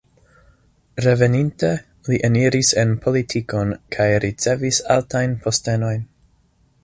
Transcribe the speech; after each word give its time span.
Reveninte, 1.07 1.69
li 2.07 2.19
eniris 2.29 2.71
en 2.85 2.97
politikon 3.05 3.77
kaj 3.97 4.09
ricevis 4.25 4.79
altajn 4.95 5.37
postenojn. 5.47 6.05